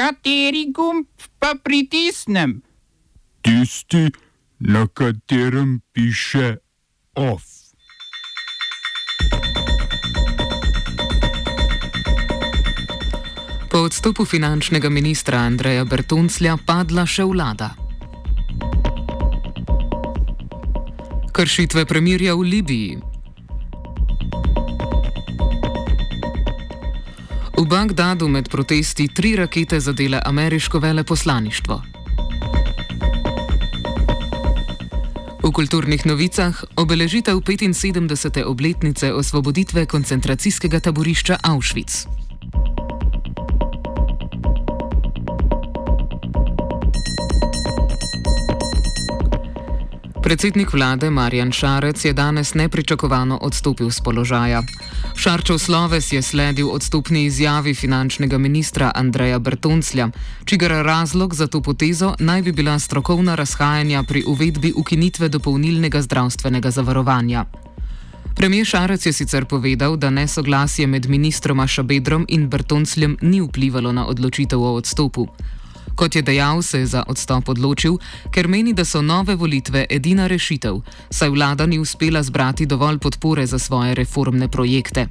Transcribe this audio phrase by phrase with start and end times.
[0.00, 1.04] Kateri gumb
[1.36, 2.62] pa pritisnem?
[3.44, 4.08] Tisti,
[4.58, 6.56] na katerem piše
[7.14, 7.44] OF.
[13.68, 17.74] Po odstopu finančnega ministra Andreja Bertonclja padla še vlada.
[21.28, 23.09] Kršitve premirja v Libiji.
[27.60, 31.82] V Bagdadu med protesti tri rakete zadele ameriško veleposlaništvo.
[35.42, 38.44] V kulturnih novicah obeležitev 75.
[38.44, 42.06] obletnice osvoboditve koncentracijskega taborišča Auschwitz.
[50.30, 54.62] Predsednik vlade Marjan Šarec je danes nepričakovano odstopil z položaja.
[55.16, 60.08] Šarčev sloves je sledil odstopni izjavi finančnega ministra Andreja Bertonclja,
[60.44, 66.70] čigar razlog za to potezo naj bi bila strokovna razhajanja pri uvedbi ukinitve dopolnilnega zdravstvenega
[66.70, 67.44] zavarovanja.
[68.36, 74.06] Premijer Šarec je sicer povedal, da nesoglasje med ministroma Šabedrom in Bertoncljem ni vplivalo na
[74.06, 75.26] odločitev o odstopu.
[76.00, 77.98] Kot je dejal, se je za odstop odločil,
[78.32, 80.78] ker meni, da so nove volitve edina rešitev,
[81.12, 85.06] saj vlada ni uspela zbrati dovolj podpore za svoje reformne projekte.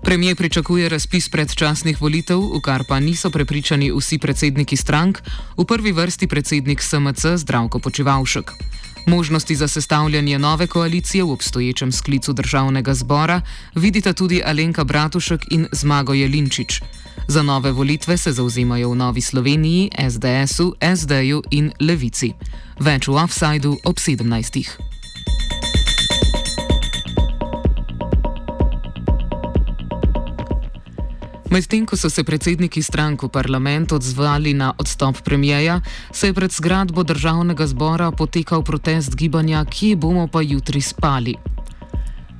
[0.00, 5.20] Premijer pričakuje razpis predčasnih volitev, v kar pa niso prepričani vsi predsedniki strank,
[5.56, 8.52] v prvi vrsti predsednik SMC Zdravko Počivalšek.
[9.06, 13.40] Možnosti za sestavljanje nove koalicije v obstoječem sklicu državnega zbora
[13.74, 16.80] vidita tudi Alenka Bratušek in Zmago Jelinčič.
[17.28, 22.32] Za nove volitve se zauzemajo v Novi Sloveniji, SDS-u, SD-ju in Levici.
[22.80, 24.86] Več v offsajdu ob 17.
[31.50, 35.80] Medtem ko so se predsedniki strank v parlament odzvali na odstop premijeja,
[36.12, 41.55] se je pred zgradbo državnega zbora potekal protest gibanja, kje bomo pa jutri spali.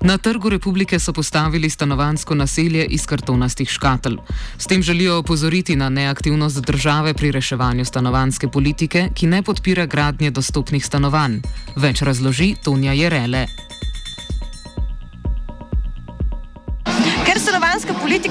[0.00, 4.16] Na trgu republike so postavili stanovansko naselje iz kartonastih škatel.
[4.58, 10.30] S tem želijo opozoriti na neaktivnost države pri reševanju stanovanske politike, ki ne podpira gradnje
[10.30, 11.40] dostopnih stanovanj.
[11.76, 13.65] Več razloži Tonja Jerele.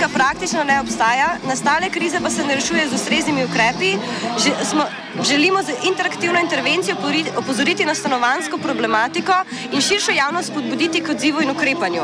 [0.05, 3.97] Politika praktično ne obstaja, nastale krize pa se ne rešuje z ustreznimi ukrepi.
[4.43, 4.83] Že, smo,
[5.23, 6.95] želimo z interaktivno intervencijo
[7.37, 9.33] opozoriti na stanovansko problematiko
[9.71, 12.03] in širšo javnost spodbuditi k odzivu in ukrepanju.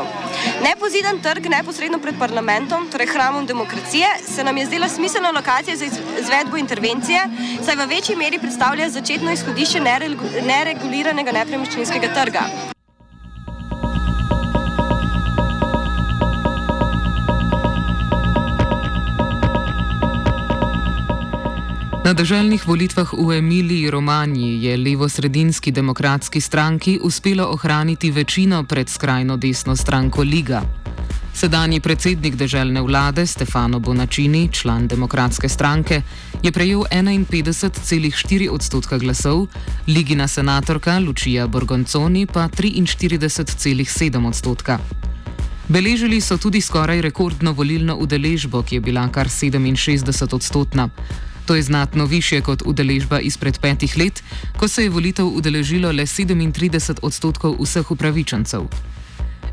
[0.64, 5.84] Nepozidan trg neposredno pred parlamentom, torej hramom demokracije, se nam je zdela smiselna lokacija za
[6.20, 7.20] izvedbo intervencije,
[7.64, 9.80] saj v večji meri predstavlja začetno izhodišče
[10.42, 12.71] nereguliranega nepremičninskega trga.
[22.04, 29.36] Na državnih volitvah v Emiliji Romaniji je levo-sredinski demokratski stranki uspelo ohraniti večino pred skrajno
[29.36, 30.62] desno stranko Liga.
[31.34, 36.02] Sedanji predsednik državne vlade Stefano Bonačini, član demokratske stranke,
[36.42, 39.46] je prejel 51,4 odstotka glasov,
[39.86, 44.78] Ligina senatorka Lučija Borgonconi pa 43,7 odstotka.
[45.68, 50.88] Beležili so tudi skoraj rekordno volilno udeležbo, ki je bila kar 67 odstotna.
[51.46, 54.22] To je znatno više kot udeležba izpred petih let,
[54.56, 58.62] ko se je volitev udeležilo le 37 odstotkov vseh upravičencev.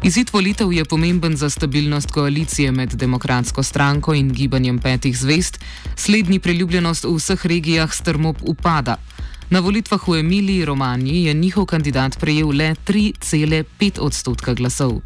[0.04, 5.60] Izid volitev je pomemben za stabilnost koalicije med demokratsko stranko in gibanjem petih zvest,
[5.96, 8.96] slednji priljubljenost v vseh regijah strmo upada.
[9.50, 15.02] Na volitvah v Emiliji Romaniji je njihov kandidat prejel le 3,5 odstotka glasov.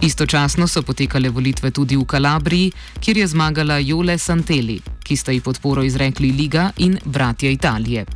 [0.00, 5.40] Istočasno so potekale volitve tudi v Kalabriji, kjer je zmagala Jole Santeli, ki sta ji
[5.40, 8.06] podporo izrekli Liga in Bratje Italije.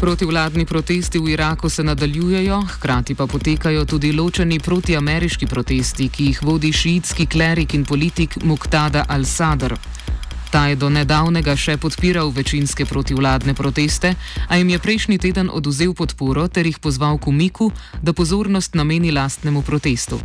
[0.00, 6.42] Protivladni protesti v Iraku se nadaljujejo, hkrati pa potekajo tudi ločeni protiameriški protesti, ki jih
[6.42, 9.76] vodi šiitski klerik in politik Muqtada al-Sadr.
[10.50, 14.14] Ta je do nedavnega še podpiral večinske protivladne proteste,
[14.48, 17.70] a jim je prejšnji teden oduzel podporo ter jih pozval k umiku,
[18.02, 20.18] da pozornost nameni lastnemu protestu.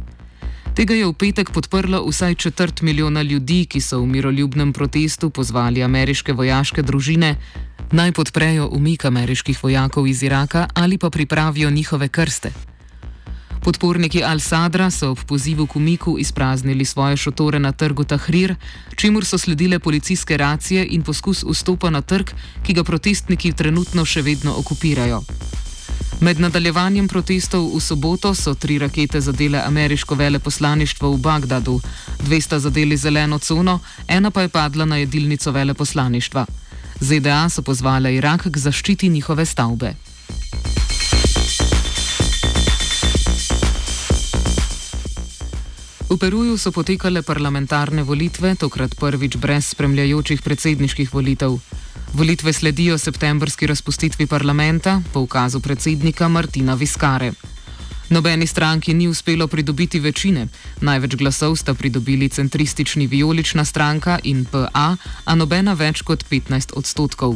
[0.76, 5.84] Tega je v petek podprlo vsaj četrt milijona ljudi, ki so v miroljubnem protestu pozvali
[5.84, 7.38] ameriške vojaške družine
[7.92, 12.75] naj podprejo umik ameriških vojakov iz Iraka ali pa pripravijo njihove krste.
[13.66, 18.56] Podporniki Al-Sadra so ob pozivu k umiku izpraznili svoje šotore na trgu Tahrir,
[18.96, 22.30] čemur so sledile policijske racije in poskus vstopa na trg,
[22.64, 25.24] ki ga protestniki trenutno še vedno okupirajo.
[26.22, 31.80] Med nadaljevanjem protestov v soboto so tri rakete zadele ameriško veleposlaništvo v Bagdadu,
[32.22, 36.46] dve sta zadeli zeleno cono, ena pa je padla na jedilnico veleposlaništva.
[37.00, 39.96] ZDA so pozvale Irak k zaščiti njihove stavbe.
[46.16, 51.60] V Peruju so potekale parlamentarne volitve, tokrat prvič brez spremljajočih predsedniških volitev.
[52.16, 57.34] Volitve sledijo septembrski razpustitvi parlamenta po ukazu predsednika Martina Viskare.
[58.10, 60.48] Nobeni stranki ni uspelo pridobiti večine,
[60.82, 64.96] največ glasov sta pridobili centristični vijolična stranka in PA,
[65.26, 67.36] a nobena več kot 15 odstotkov.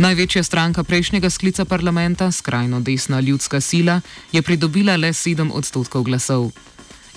[0.00, 4.00] Največja stranka prejšnjega sklica parlamenta, skrajno desna ljudska sila,
[4.32, 6.48] je pridobila le 7 odstotkov glasov.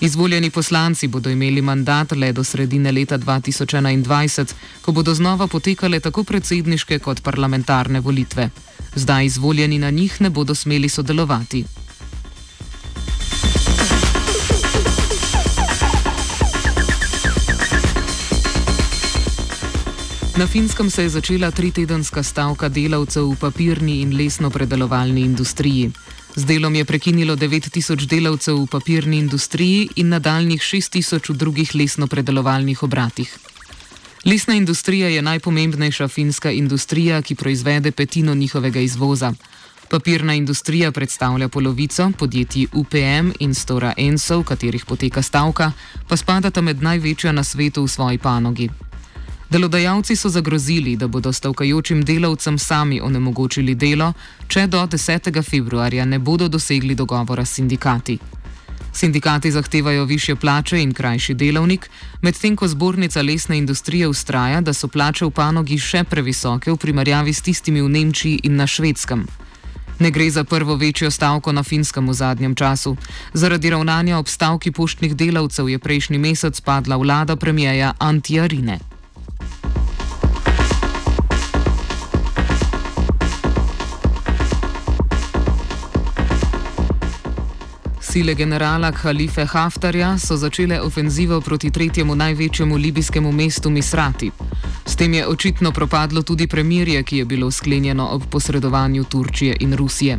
[0.00, 6.24] Izvoljeni poslanci bodo imeli mandat le do sredine leta 2021, ko bodo znova potekale tako
[6.24, 8.50] predsedniške kot parlamentarne volitve.
[8.94, 11.64] Zdaj izvoljeni na njih ne bodo smeli sodelovati.
[20.36, 25.92] Na finskem se je začela tritedenska stavka delavcev v papirni in lesno-predelovalni industriji.
[26.36, 32.82] Z delom je prekinilo 9000 delavcev v papirni industriji in nadaljnih 6000 v drugih lesno-predelovalnih
[32.82, 33.30] obratih.
[34.24, 39.32] Lesna industrija je najpomembnejša finska industrija, ki proizvede petino njihovega izvoza.
[39.90, 45.72] Papirna industrija predstavlja polovico, podjetji UPM in Stora Enso, v katerih poteka stavka,
[46.08, 48.70] pa spadata med največja na svetu v svoji panogi.
[49.50, 54.12] Delodajalci so zagrozili, da bodo stavkajočim delavcem sami onemogočili delo,
[54.48, 55.42] če do 10.
[55.50, 58.18] februarja ne bodo dosegli dogovora s sindikati.
[58.92, 61.90] Sindikati zahtevajo više plače in krajši delovnik,
[62.22, 67.32] medtem ko zbornica lesne industrije ustraja, da so plače v panogi še previsoke v primerjavi
[67.32, 69.26] s tistimi v Nemčiji in na švedskem.
[69.98, 72.96] Ne gre za prvo večjo stavko na finskem v zadnjem času.
[73.32, 78.46] Zaradi ravnanja ob stavki poštnih delavcev je prejšnji mesec padla vlada premijeja Antija
[88.14, 94.30] Sile generala Khalife Haftarja so začele ofenzivo proti tretjemu največjemu libijskemu mestu Misrati.
[94.86, 99.74] S tem je očitno propadlo tudi premirje, ki je bilo sklenjeno ob posredovanju Turčije in
[99.74, 100.18] Rusije.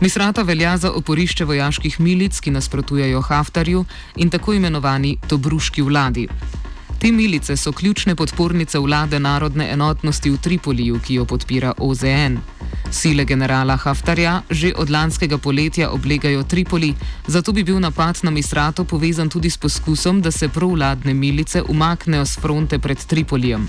[0.00, 3.84] Misrata velja za oporišče vojaških milic, ki nasprotujejo Haftarju
[4.16, 6.28] in tako imenovani Tobruški vladi.
[6.98, 12.38] Te milice so ključne podpornice vlade narodne enotnosti v Tripoliju, ki jo podpira OZN.
[12.90, 16.94] Sile generala Haftarja že od lanskega poletja oblegajo Tripoli,
[17.26, 22.24] zato bi bil napad na Misrato povezan tudi s poskusom, da se provladne milice umaknejo
[22.26, 23.66] z fronte pred Tripolijem.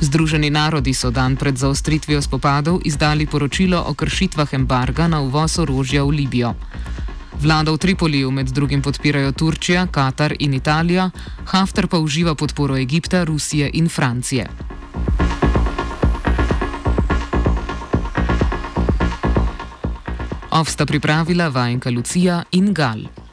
[0.00, 6.04] Združeni narodi so dan pred zaostritvijo spopadov izdali poročilo o kršitvah embarga na uvoz orožja
[6.04, 6.54] v Libijo.
[7.40, 11.10] Vlada v Tripoliju med drugim podpirajo Turčija, Katar in Italija,
[11.46, 14.67] Haftar pa uživa podporo Egipta, Rusije in Francije.
[20.58, 23.27] Ovsta pripravila vajenka Lucija in Gal.